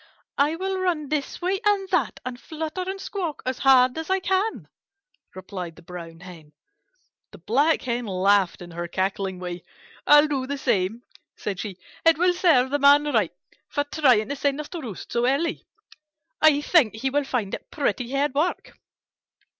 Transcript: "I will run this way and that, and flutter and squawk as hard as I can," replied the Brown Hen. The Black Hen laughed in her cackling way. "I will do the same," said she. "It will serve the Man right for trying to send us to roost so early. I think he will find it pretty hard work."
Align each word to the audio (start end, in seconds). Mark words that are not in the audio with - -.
"I 0.39 0.55
will 0.55 0.79
run 0.79 1.09
this 1.09 1.43
way 1.43 1.61
and 1.63 1.87
that, 1.89 2.19
and 2.25 2.41
flutter 2.41 2.81
and 2.89 2.99
squawk 2.99 3.43
as 3.45 3.59
hard 3.59 3.95
as 3.99 4.09
I 4.09 4.19
can," 4.19 4.67
replied 5.35 5.75
the 5.75 5.83
Brown 5.83 6.21
Hen. 6.21 6.53
The 7.29 7.37
Black 7.37 7.83
Hen 7.83 8.07
laughed 8.07 8.63
in 8.63 8.71
her 8.71 8.87
cackling 8.87 9.37
way. 9.37 9.63
"I 10.07 10.21
will 10.21 10.27
do 10.27 10.47
the 10.47 10.57
same," 10.57 11.03
said 11.37 11.59
she. 11.59 11.77
"It 12.03 12.17
will 12.17 12.33
serve 12.33 12.71
the 12.71 12.79
Man 12.79 13.03
right 13.03 13.31
for 13.69 13.83
trying 13.83 14.29
to 14.29 14.35
send 14.35 14.59
us 14.59 14.69
to 14.69 14.81
roost 14.81 15.11
so 15.11 15.27
early. 15.27 15.67
I 16.41 16.61
think 16.61 16.95
he 16.95 17.11
will 17.11 17.23
find 17.23 17.53
it 17.53 17.69
pretty 17.69 18.11
hard 18.11 18.33
work." 18.33 18.71